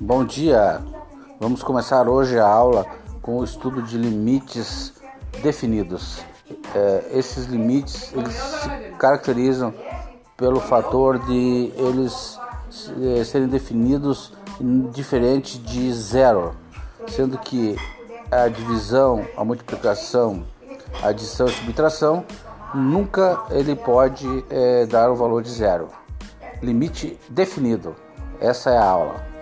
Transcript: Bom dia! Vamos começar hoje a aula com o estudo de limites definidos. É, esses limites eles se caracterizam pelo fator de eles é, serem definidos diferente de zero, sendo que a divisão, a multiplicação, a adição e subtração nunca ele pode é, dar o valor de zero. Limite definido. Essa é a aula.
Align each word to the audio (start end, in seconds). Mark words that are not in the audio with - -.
Bom 0.00 0.24
dia! 0.24 0.82
Vamos 1.38 1.62
começar 1.62 2.08
hoje 2.08 2.38
a 2.38 2.46
aula 2.46 2.86
com 3.20 3.38
o 3.38 3.44
estudo 3.44 3.82
de 3.82 3.98
limites 3.98 4.94
definidos. 5.42 6.24
É, 6.74 7.10
esses 7.12 7.46
limites 7.46 8.12
eles 8.12 8.32
se 8.32 8.68
caracterizam 8.98 9.74
pelo 10.36 10.58
fator 10.58 11.18
de 11.18 11.72
eles 11.76 12.38
é, 13.18 13.24
serem 13.24 13.46
definidos 13.46 14.32
diferente 14.90 15.58
de 15.58 15.92
zero, 15.92 16.56
sendo 17.06 17.38
que 17.38 17.76
a 18.30 18.48
divisão, 18.48 19.26
a 19.36 19.44
multiplicação, 19.44 20.44
a 21.02 21.08
adição 21.08 21.46
e 21.46 21.50
subtração 21.50 22.24
nunca 22.74 23.44
ele 23.50 23.76
pode 23.76 24.26
é, 24.48 24.86
dar 24.86 25.10
o 25.10 25.14
valor 25.14 25.42
de 25.42 25.50
zero. 25.50 25.88
Limite 26.62 27.18
definido. 27.28 27.94
Essa 28.40 28.70
é 28.70 28.78
a 28.78 28.84
aula. 28.84 29.33